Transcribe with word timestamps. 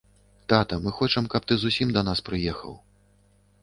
Тата, 0.53 0.75
мы 0.85 0.95
хочам, 1.01 1.29
каб 1.35 1.41
ты 1.53 1.61
зусім 1.67 1.95
да 1.99 2.07
нас 2.11 2.19
прыехаў. 2.31 2.73